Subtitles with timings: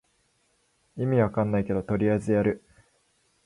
[0.97, 2.63] 意味わかんないけどとりあえずやる